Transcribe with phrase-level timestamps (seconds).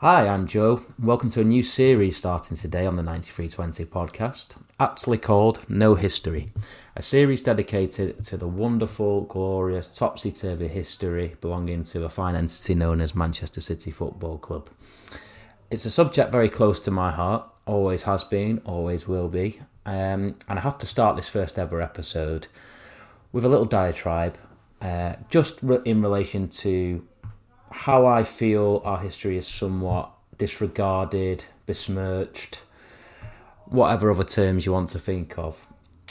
[0.00, 0.82] Hi, I'm Joe.
[0.96, 6.52] Welcome to a new series starting today on the 9320 podcast, aptly called No History,
[6.94, 12.76] a series dedicated to the wonderful, glorious, topsy turvy history belonging to a fine entity
[12.76, 14.70] known as Manchester City Football Club.
[15.68, 20.36] It's a subject very close to my heart, always has been, always will be, um,
[20.48, 22.46] and I have to start this first ever episode
[23.32, 24.38] with a little diatribe
[24.80, 27.04] uh, just in relation to
[27.70, 32.60] how I feel our history is somewhat disregarded, besmirched,
[33.66, 35.66] whatever other terms you want to think of.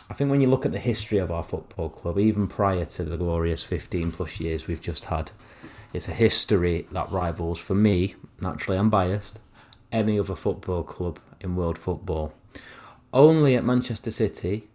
[0.10, 3.04] I think when you look at the history of our football club, even prior to
[3.04, 5.32] the glorious 15 plus years we've just had,
[5.94, 9.40] it's a history that rivals, for me, naturally I'm biased,
[9.92, 12.34] any other football club in world football.
[13.14, 14.68] Only at Manchester City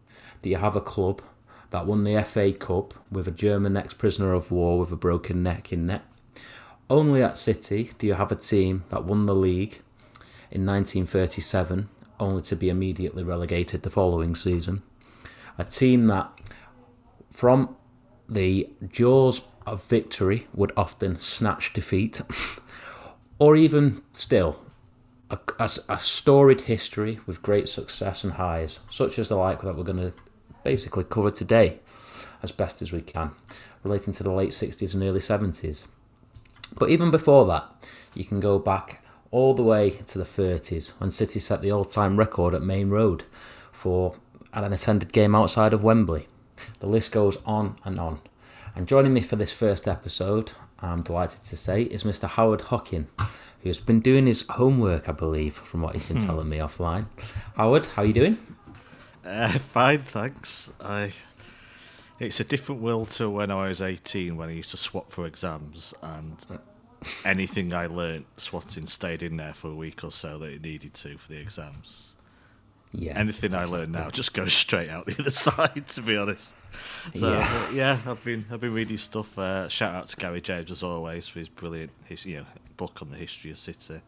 [0.42, 1.22] do you have a club
[1.70, 5.42] that won the FA Cup with a German ex prisoner of war with a broken
[5.42, 6.02] neck in net
[6.92, 9.80] only at City do you have a team that won the league
[10.50, 11.88] in 1937,
[12.20, 14.82] only to be immediately relegated the following season.
[15.56, 16.30] A team that,
[17.30, 17.76] from
[18.28, 22.20] the jaws of victory, would often snatch defeat,
[23.38, 24.62] or even still,
[25.30, 29.78] a, a, a, storied history with great success and highs, such as the like that
[29.78, 30.12] we're going to
[30.62, 31.78] basically cover today
[32.42, 33.30] as best as we can,
[33.82, 35.84] relating to the late 60s and early 70s.
[36.82, 37.64] But even before that,
[38.12, 41.84] you can go back all the way to the 30s when City set the all
[41.84, 43.22] time record at Maine Road
[43.70, 44.16] for
[44.52, 46.26] an attended game outside of Wembley.
[46.80, 48.20] The list goes on and on.
[48.74, 52.28] And joining me for this first episode, I'm delighted to say, is Mr.
[52.28, 53.06] Howard Hockin,
[53.62, 56.26] who's been doing his homework, I believe, from what he's been hmm.
[56.26, 57.06] telling me offline.
[57.54, 58.38] Howard, how are you doing?
[59.24, 60.72] Uh, fine, thanks.
[60.80, 61.12] I
[62.18, 65.26] it's a different world to when I was 18 when I used to swap for
[65.26, 66.36] exams and
[67.24, 70.94] anything I learnt swatting stayed in there for a week or so that it needed
[70.94, 72.14] to for the exams.
[72.94, 73.18] Yeah.
[73.18, 76.54] Anything I learn now just goes straight out the other side to be honest.
[77.14, 79.38] So yeah, yeah I've been I've been reading stuff.
[79.38, 82.46] Uh, shout out to Gary James as always for his brilliant his, you know
[82.76, 84.00] book on the history of City.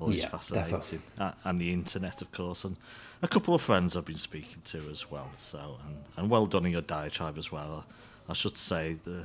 [0.00, 1.02] Always yeah, fascinating.
[1.16, 2.76] Uh, and the internet of course and
[3.22, 5.30] a couple of friends I've been speaking to as well.
[5.34, 7.84] So and, and well done in your diatribe as well.
[8.28, 9.24] I, I should say the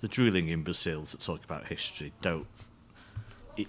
[0.00, 2.46] the drooling imbeciles that talk about history don't.
[3.56, 3.68] It,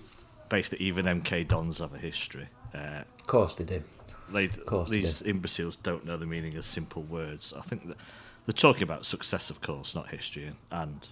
[0.49, 2.47] basically, even MK Dons have a history.
[2.73, 3.83] Uh, of course they do.
[4.31, 5.29] They, course these do.
[5.29, 7.53] imbeciles don't know the meaning of simple words.
[7.57, 7.97] I think that
[8.45, 11.07] they're talking about success, of course, not history, and, and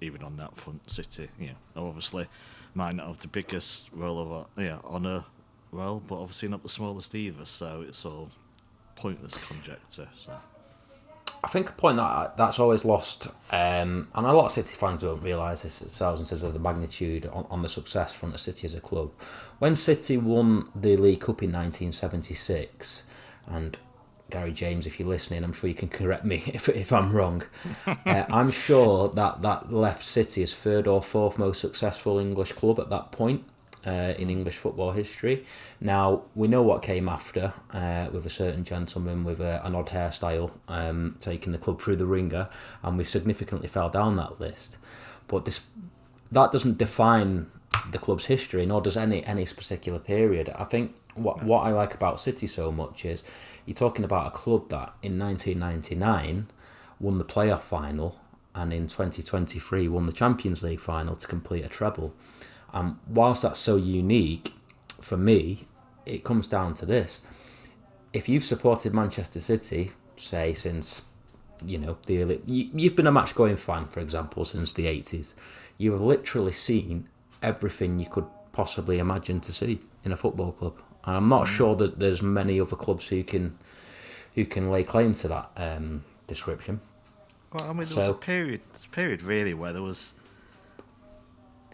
[0.00, 2.26] even on that front, City, you know, obviously
[2.74, 5.24] might not have the biggest roll of yeah honour
[5.72, 7.44] well, but obviously not the smallest either.
[7.46, 8.30] So it's all
[8.94, 10.08] pointless conjecture.
[10.18, 10.32] So.
[11.46, 15.02] I think a point that that's always lost, um, and a lot of City fans
[15.02, 18.38] don't realise this themselves in terms of the magnitude on, on, the success from the
[18.38, 19.12] City as a club.
[19.60, 23.04] When City won the League Cup in 1976,
[23.46, 23.78] and
[24.28, 27.44] Gary James, if you're listening, I'm sure you can correct me if, if I'm wrong.
[27.86, 32.80] uh, I'm sure that that left City as third or fourth most successful English club
[32.80, 33.44] at that point
[33.86, 35.46] uh, in English football history.
[35.80, 39.88] Now, we know what came after uh, with a certain gentleman with a, an odd
[39.88, 42.48] hairstyle um, taking the club through the wringer,
[42.82, 44.76] and we significantly fell down that list.
[45.28, 45.62] But this
[46.32, 47.50] that doesn't define
[47.90, 50.50] the club's history, nor does any any particular period.
[50.56, 53.22] I think what what I like about City so much is
[53.64, 56.48] you're talking about a club that in 1999
[56.98, 58.18] won the playoff final
[58.54, 62.14] and in 2023 won the Champions League final to complete a treble.
[62.76, 64.52] And whilst that's so unique,
[65.00, 65.66] for me,
[66.04, 67.22] it comes down to this.
[68.12, 71.00] If you've supported Manchester City, say, since,
[71.64, 74.84] you know, the early, you, you've been a match going fan, for example, since the
[74.84, 75.32] 80s,
[75.78, 77.08] you have literally seen
[77.42, 80.78] everything you could possibly imagine to see in a football club.
[81.04, 81.56] And I'm not mm.
[81.56, 83.58] sure that there's many other clubs who can
[84.34, 86.78] who can lay claim to that um, description.
[87.54, 90.12] Well, I mean, there so, was a period, a period really where there was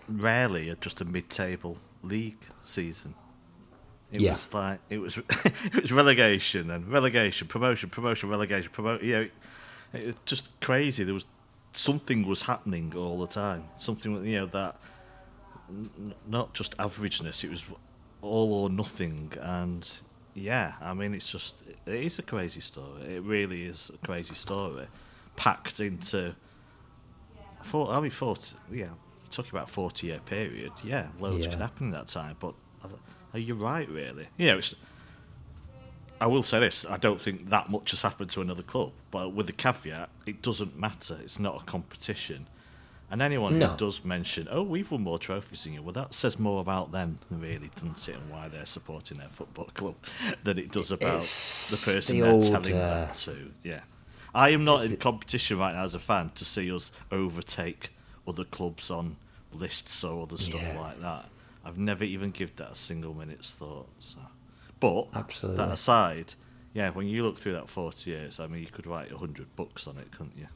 [0.09, 3.15] rarely a, just a mid-table league season.
[4.11, 4.33] It yeah.
[4.33, 9.07] was like it was it was relegation and relegation, promotion, promotion, relegation, promotion.
[9.07, 9.29] You know,
[9.95, 11.05] it, was just crazy.
[11.05, 11.25] There was
[11.73, 13.65] something was happening all the time.
[13.79, 14.77] Something you know that
[15.71, 17.43] n- not just averageness.
[17.43, 17.65] It was
[18.21, 19.33] all or nothing.
[19.41, 19.89] And
[20.35, 23.17] yeah, I mean, it's just it is a crazy story.
[23.17, 24.87] It really is a crazy story,
[25.37, 26.35] packed into.
[27.63, 28.89] Four, I mean, 40, yeah,
[29.33, 31.53] talking about forty year period, yeah, loads yeah.
[31.53, 32.37] can happen in that time.
[32.39, 32.55] But
[33.35, 34.29] are you right, really?
[34.37, 34.75] Yeah, it's.
[36.21, 39.33] I will say this: I don't think that much has happened to another club, but
[39.33, 41.19] with the caveat, it doesn't matter.
[41.23, 42.47] It's not a competition,
[43.11, 43.67] And anyone No.
[43.69, 46.93] who does mention, "Oh, we've won more trophies than you," well, that says more about
[46.93, 49.97] them, really, doesn't it, and why they're supporting their football club
[50.45, 53.53] than it does about It's the person the they're old, telling uh, that to.
[53.63, 53.81] Yeah,
[54.35, 57.91] I am not in competition right now as a fan to see us overtake
[58.27, 59.17] other clubs on
[59.55, 60.81] lists or other stuff Yeah.
[60.81, 61.29] like that.
[61.65, 63.89] I've never even given that a single minute's thought.
[63.99, 64.19] So.
[64.81, 65.59] But Absolutely.
[65.65, 66.35] that aside,
[66.75, 69.87] yeah, when you look through that forty years, I mean, you could write hundred books
[69.87, 70.49] on it, couldn't you?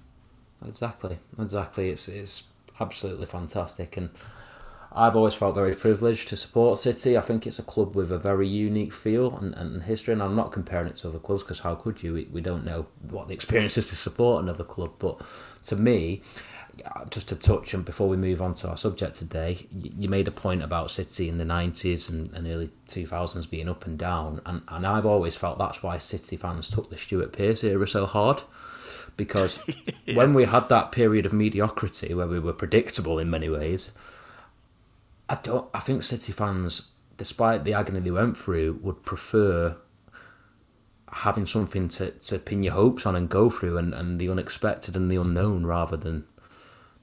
[0.67, 1.91] Exactly, exactly.
[1.91, 2.45] It's it's
[2.81, 4.11] absolutely fantastic, and
[4.91, 7.17] I've always felt very privileged to support City.
[7.17, 10.35] I think it's a club with a very unique feel and, and history, and I'm
[10.35, 12.15] not comparing it to other clubs because how could you?
[12.15, 15.21] We, we don't know what the experience is to support another club, but
[15.65, 16.23] to me.
[16.85, 20.29] Uh, Just to touch, and before we move on to our subject today, you made
[20.29, 24.41] a point about City in the 90s and, and early 2000s being up and down,
[24.45, 28.07] and, and I've always felt that's why City fans took the Stuart Pearce era so
[28.07, 28.43] hard
[29.17, 29.59] because
[30.15, 33.93] when we had that period of mediocrity where we were predictable in many ways,
[35.29, 35.69] I don't.
[35.75, 36.83] I think City fans,
[37.17, 39.77] despite the agony they went through, would prefer
[41.13, 44.97] having something to, to pin your hopes on and go through, and, and the unexpected
[44.97, 46.25] and the unknown rather than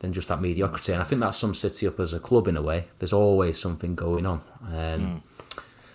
[0.04, 0.92] than just that mediocrity.
[0.92, 2.88] And I think that sums City up as a club in a way.
[3.00, 4.42] There's always something going on.
[4.70, 5.24] Um,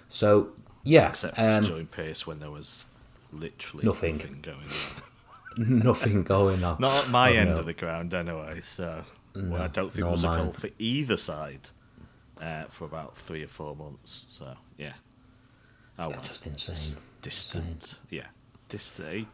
[0.09, 0.49] So
[0.83, 2.87] yeah, Except for um, Joey Pearce when there was
[3.33, 4.17] literally Nothing.
[4.17, 4.59] nothing, going
[5.69, 5.79] on.
[5.81, 6.79] nothing going on.
[6.81, 7.59] Not at my Oh, end no.
[7.59, 8.63] of the ground, anyway.
[8.65, 9.05] So
[9.37, 10.45] well, I don't think it was a mine.
[10.45, 11.69] goal for either side
[12.41, 14.25] uh, for about three or four months.
[14.31, 14.95] So yeah,
[15.99, 16.97] oh well, Just insane.
[17.21, 17.97] distant.
[18.09, 18.29] Yeah,
[18.71, 19.29] distant.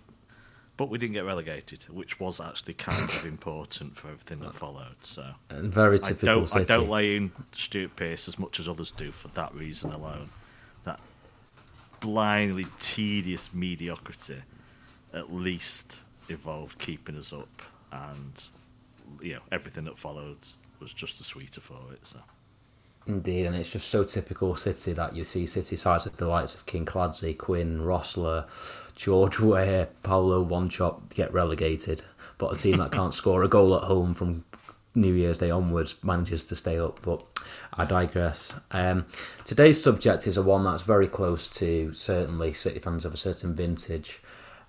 [0.77, 4.97] But we didn't get relegated, which was actually kind of important for everything that followed.
[5.05, 6.65] So And very I typical don't, City.
[6.65, 10.29] I don't lay in Stuart Pearce as much as others do for that reason alone.
[10.83, 11.01] That
[12.01, 14.43] blindly tedious mediocrity
[15.13, 17.63] at least evolved keeping us up,
[17.93, 18.45] and
[19.21, 20.39] you know everything that followed
[20.81, 22.05] was just the sweeter for it.
[22.05, 22.19] So
[23.07, 26.55] Indeed, and it's just so typical City that you see City sides with the likes
[26.55, 28.47] of Kinkladze, Quinn, Rossler,
[28.97, 32.03] George Weah, Paulo Wanchope get relegated,
[32.39, 34.45] but a team that can't score a goal at home from
[34.95, 37.01] New Year's Day onwards manages to stay up.
[37.03, 37.23] But
[37.75, 38.55] I digress.
[38.71, 39.05] Um,
[39.45, 43.55] today's subject is a one that's very close to certainly City fans of a certain
[43.55, 44.23] vintage,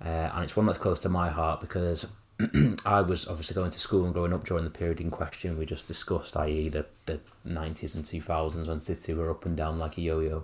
[0.03, 2.05] uh, and it's one that's close to my heart because
[2.85, 5.65] I was obviously going to school and growing up during the period in question we
[5.65, 9.97] just discussed, i.e., the, the 90s and 2000s when City were up and down like
[9.97, 10.43] a yo yo.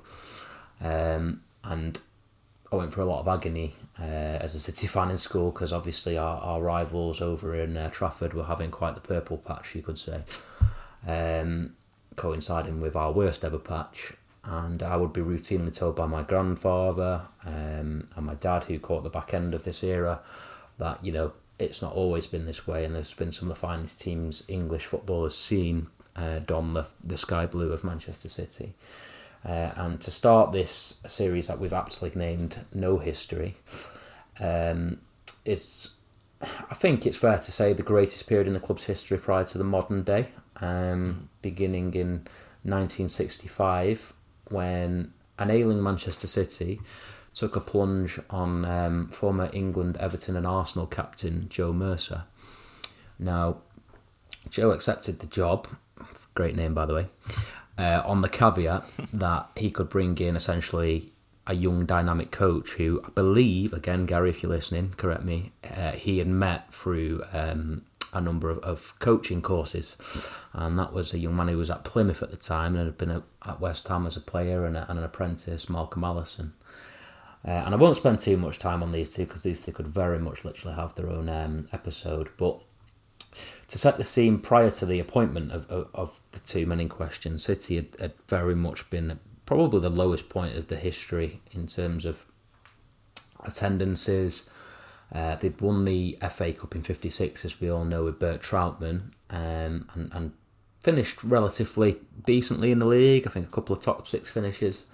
[0.80, 2.00] Um, and
[2.72, 5.74] I went through a lot of agony uh, as a City fan in school because
[5.74, 9.82] obviously our, our rivals over in uh, Trafford were having quite the purple patch, you
[9.82, 10.22] could say,
[11.06, 11.76] um,
[12.16, 14.14] coinciding with our worst ever patch.
[14.46, 19.04] And I would be routinely told by my grandfather um, and my dad, who caught
[19.04, 20.22] the back end of this era,
[20.78, 23.60] that you know it's not always been this way, and there's been some of the
[23.60, 28.74] finest teams English football has seen uh, don the, the sky blue of Manchester City.
[29.44, 33.56] Uh, and to start this series that we've aptly named No History,
[34.40, 35.00] um,
[35.46, 35.98] it's,
[36.42, 39.58] I think it's fair to say, the greatest period in the club's history prior to
[39.58, 40.28] the modern day,
[40.58, 42.28] um, beginning in
[42.64, 44.14] 1965
[44.50, 46.80] when an ailing Manchester City
[47.34, 52.24] took a plunge on um, former England, Everton, and Arsenal captain Joe Mercer.
[53.18, 53.58] Now,
[54.50, 55.68] Joe accepted the job,
[56.34, 57.08] great name by the way,
[57.78, 58.84] uh, on the caveat
[59.14, 61.14] that he could bring in essentially
[61.48, 65.92] a young dynamic coach who I believe, again, Gary, if you're listening, correct me, uh,
[65.92, 67.84] he had met through um,
[68.14, 69.96] a number of, of coaching courses.
[70.54, 72.98] And that was a young man who was at Plymouth at the time and had
[72.98, 76.54] been at, at West Ham as a player and, a, and an apprentice, Malcolm Allison.
[77.46, 79.88] Uh, and I won't spend too much time on these two because these two could
[79.88, 82.30] very much literally have their own um, episode.
[82.38, 82.60] But
[83.68, 86.90] to set the scene prior to the appointment of, of, of the two men in
[86.90, 91.66] question, City had, had very much been probably the lowest point of the history in
[91.66, 92.26] terms of
[93.44, 94.48] attendances.
[95.12, 99.12] Uh, they'd won the FA Cup in '56, as we all know, with Bert Trautmann,
[99.30, 100.32] um, and, and
[100.80, 103.26] finished relatively decently in the league.
[103.28, 104.86] I think a couple of top six finishes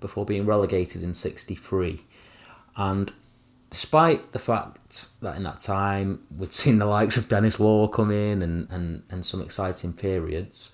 [0.00, 2.00] before being relegated in '63.
[2.76, 3.12] And
[3.70, 8.10] despite the fact that in that time we'd seen the likes of Denis Law come
[8.10, 10.72] in and, and, and some exciting periods,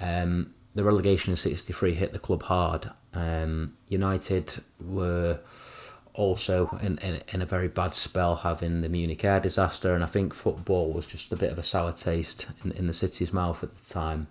[0.00, 2.90] um, the relegation in '63 hit the club hard.
[3.14, 5.40] Um, United were
[6.16, 10.06] also in, in in a very bad spell, having the Munich air disaster, and I
[10.06, 13.62] think football was just a bit of a sour taste in, in the city's mouth
[13.62, 14.26] at the time.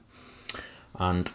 [0.97, 1.31] And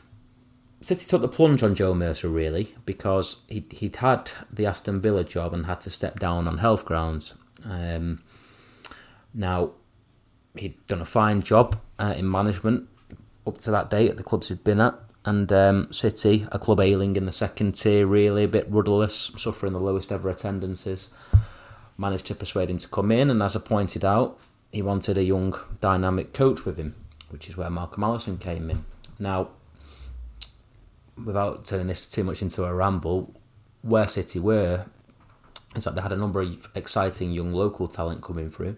[0.82, 5.24] City took the plunge on Joe Mercer really because he he'd had the Aston Villa
[5.24, 7.34] job and had to step down on health grounds.
[7.64, 8.22] Um,
[9.34, 9.72] now
[10.56, 12.88] he'd done a fine job uh, in management
[13.46, 14.94] up to that date at the clubs he'd been at.
[15.24, 19.74] And um, City, a club ailing in the second tier, really a bit rudderless, suffering
[19.74, 21.10] the lowest ever attendances,
[21.98, 23.28] managed to persuade him to come in.
[23.28, 24.38] And as I pointed out,
[24.72, 26.94] he wanted a young, dynamic coach with him,
[27.28, 28.86] which is where Malcolm Allison came in.
[29.18, 29.50] Now,
[31.24, 33.34] without turning this too much into a ramble,
[33.82, 34.86] where City were
[35.74, 38.76] is that they had a number of exciting young local talent coming through,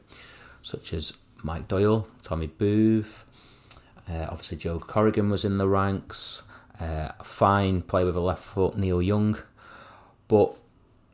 [0.62, 3.24] such as Mike Doyle, Tommy Booth,
[4.08, 6.42] uh, obviously Joe Corrigan was in the ranks,
[6.80, 9.38] uh, fine play with a left foot, Neil Young,
[10.28, 10.56] but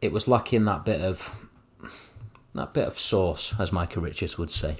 [0.00, 1.30] it was lacking that bit of
[2.54, 4.78] that bit of sauce, as Micah Richards would say.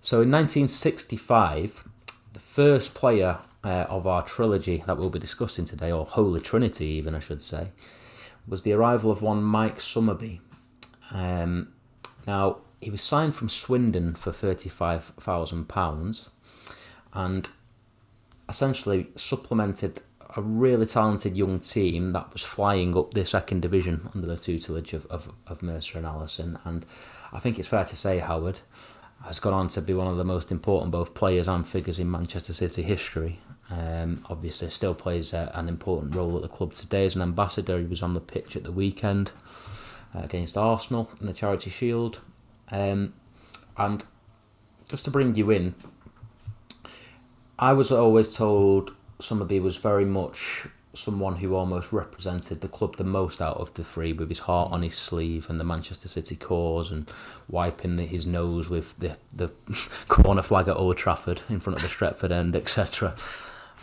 [0.00, 1.84] So in 1965,
[2.32, 6.86] the first player uh, of our trilogy that we'll be discussing today, or Holy Trinity,
[6.86, 7.68] even I should say,
[8.46, 10.40] was the arrival of one Mike Summerbee.
[11.12, 11.72] Um,
[12.26, 16.28] now, he was signed from Swindon for £35,000
[17.14, 17.48] and
[18.48, 20.02] essentially supplemented
[20.36, 24.92] a really talented young team that was flying up the second division under the tutelage
[24.92, 26.58] of, of, of Mercer and Allison.
[26.64, 26.86] And
[27.32, 28.60] I think it's fair to say Howard
[29.24, 32.10] has gone on to be one of the most important both players and figures in
[32.10, 33.38] Manchester City history.
[33.70, 37.78] Um, obviously, still plays an important role at the club today as an ambassador.
[37.78, 39.32] He was on the pitch at the weekend
[40.14, 42.20] uh, against Arsenal in the Charity Shield.
[42.70, 43.14] Um,
[43.76, 44.04] and
[44.88, 45.74] just to bring you in,
[47.58, 53.04] I was always told Summerbee was very much someone who almost represented the club the
[53.04, 56.36] most out of the three with his heart on his sleeve and the Manchester City
[56.36, 57.10] cause and
[57.48, 59.50] wiping the, his nose with the, the
[60.08, 63.14] corner flag at Old Trafford in front of the Stretford end, etc.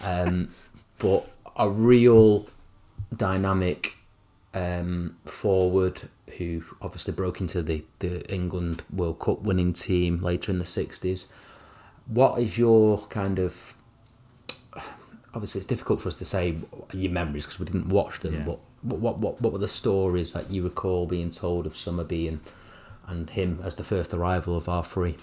[0.03, 0.49] Um,
[0.99, 2.47] but a real
[3.15, 3.95] dynamic
[4.53, 6.01] um, forward
[6.37, 11.25] who obviously broke into the, the England World Cup winning team later in the 60s.
[12.07, 13.75] What is your kind of.
[15.33, 16.57] Obviously, it's difficult for us to say
[16.91, 18.39] your memories because we didn't watch them, Yeah.
[18.45, 22.39] but what, what, what were the stories that you recall being told of Summerbee and,
[23.07, 25.15] and him as the first arrival of our three?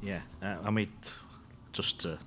[0.00, 0.90] Yeah, uh, I mean,
[1.72, 2.18] just to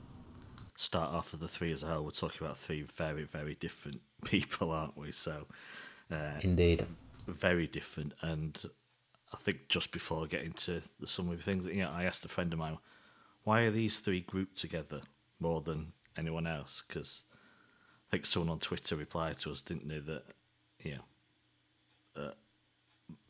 [0.76, 4.02] start off with the three as a whole, we're talking about three very, very different
[4.26, 5.12] people, aren't we?
[5.12, 5.48] So,
[6.12, 6.86] uh, Indeed.
[7.28, 8.14] very different.
[8.22, 8.62] And
[9.34, 12.30] I think just before getting to the summary of things, you know, I asked a
[12.30, 12.78] friend of mine,
[13.46, 15.02] why are these three grouped together
[15.40, 16.84] more than anyone else?
[16.88, 17.24] Because
[18.08, 20.24] I think someone on Twitter replied to us, didn't they, that,
[20.84, 22.32] you know, uh,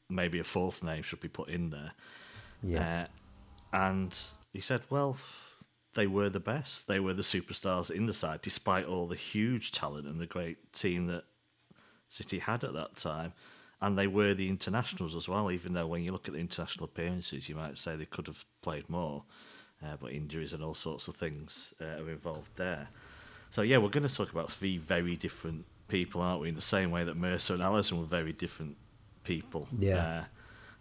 [0.09, 1.91] maybe a fourth name should be put in there.
[2.63, 3.03] Yeah.
[3.03, 3.07] Uh,
[3.73, 4.17] and
[4.53, 5.17] he said, well,
[5.93, 6.87] they were the best.
[6.87, 10.73] They were the superstars in the side, despite all the huge talent and the great
[10.73, 11.23] team that
[12.09, 13.33] City had at that time.
[13.81, 16.85] And they were the internationals as well, even though when you look at the international
[16.85, 19.23] appearances, you might say they could have played more.
[19.83, 22.89] Uh, but injuries and all sorts of things uh, are involved there.
[23.49, 26.49] So, yeah, we're going to talk about three very different people, aren't we?
[26.49, 28.77] In the same way that Mercer and Allison were very different
[29.23, 29.67] people.
[29.77, 29.97] Yeah.
[29.97, 30.23] Uh,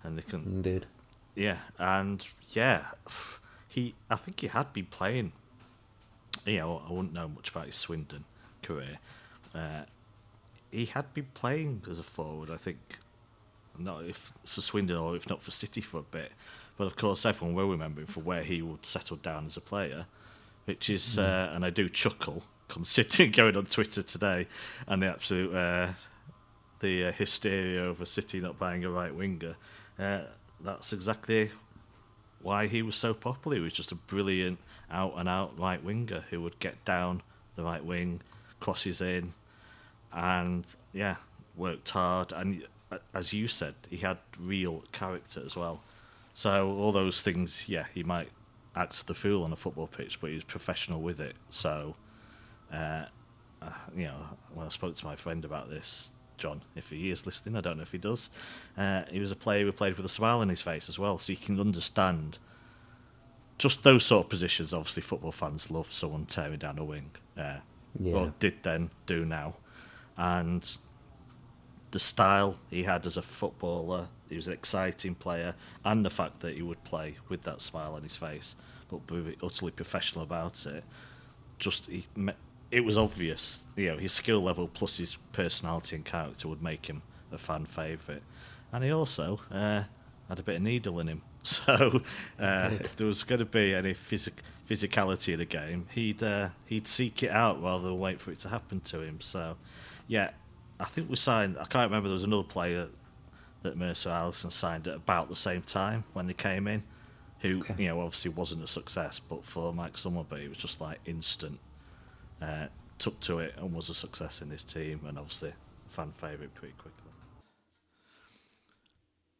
[0.02, 0.86] and they can Indeed.
[1.34, 2.86] yeah, and yeah,
[3.68, 3.94] he.
[4.08, 5.32] I think he had been playing.
[6.46, 8.24] You know, I wouldn't know much about his Swindon
[8.62, 8.98] career.
[9.54, 9.82] Uh,
[10.70, 12.50] he had been playing as a forward.
[12.50, 12.78] I think,
[13.78, 16.32] not if for Swindon or if not for City for a bit.
[16.80, 19.60] But of course, everyone will remember him for where he would settle down as a
[19.60, 20.06] player,
[20.64, 24.46] which is, uh, and I do chuckle considering going on Twitter today
[24.86, 25.88] and the absolute uh,
[26.78, 29.56] the uh, hysteria over City not buying a right winger.
[29.98, 30.20] Uh,
[30.58, 31.50] that's exactly
[32.40, 33.58] why he was so popular.
[33.58, 34.58] He was just a brilliant
[34.90, 37.20] out and out right winger who would get down
[37.56, 38.22] the right wing,
[38.58, 39.34] crosses in,
[40.14, 41.16] and yeah,
[41.58, 42.32] worked hard.
[42.32, 45.82] And uh, as you said, he had real character as well.
[46.40, 48.30] So all those things, yeah, he might
[48.74, 51.36] act the fool on a football pitch, but he's professional with it.
[51.50, 51.96] So,
[52.72, 53.04] uh,
[53.60, 54.16] uh, you know,
[54.54, 57.76] when I spoke to my friend about this, John, if he is listening, I don't
[57.76, 58.30] know if he does.
[58.74, 61.18] Uh, he was a player who played with a smile on his face as well,
[61.18, 62.38] so you can understand
[63.58, 64.72] just those sort of positions.
[64.72, 67.58] Obviously, football fans love someone tearing down a wing, uh,
[67.98, 68.14] Yeah.
[68.14, 69.56] or did then, do now,
[70.16, 70.78] and
[71.90, 74.08] the style he had as a footballer.
[74.30, 77.94] He was an exciting player, and the fact that he would play with that smile
[77.94, 78.54] on his face,
[78.88, 80.84] but be utterly professional about it.
[81.58, 82.06] Just he,
[82.70, 86.86] it was obvious, you know, his skill level plus his personality and character would make
[86.86, 88.22] him a fan favourite,
[88.72, 89.82] and he also uh,
[90.28, 91.22] had a bit of needle in him.
[91.42, 92.02] So
[92.38, 96.50] uh, if there was going to be any physic- physicality in the game, he'd uh,
[96.66, 99.22] he'd seek it out rather than wait for it to happen to him.
[99.22, 99.56] So
[100.06, 100.32] yeah,
[100.78, 101.56] I think we signed.
[101.58, 102.08] I can't remember.
[102.08, 102.88] There was another player
[103.62, 106.82] that Mercer Allison signed at about the same time when they came in.
[107.40, 110.98] who you know obviously wasn't a success, but for Mike Summerbee, it was just like
[111.06, 111.58] instant.
[112.40, 112.66] Uh,
[112.98, 115.52] took to it and was a success in his team, and obviously
[115.88, 117.10] fan favourite pretty quickly.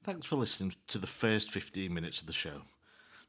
[0.02, 2.62] Thanks for listening to the first 15 minutes of the show.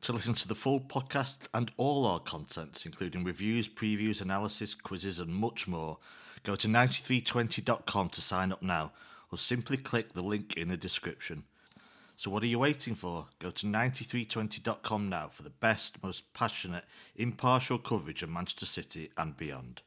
[0.04, 5.20] To listen to the full podcast and all our contents, including reviews, previews, analysis, quizzes,
[5.20, 5.98] and much more,
[6.44, 8.94] go to 9320.com to sign up now,
[9.32, 11.44] or simply click the link in the description.
[12.18, 13.28] So, what are you waiting for?
[13.40, 16.86] Go to 9320.com now for the best, most passionate,
[17.16, 19.82] impartial coverage of Manchester City and beyond.